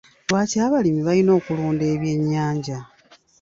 [0.29, 2.77] Lwaki abalimi balina okulunda ebyennyanja?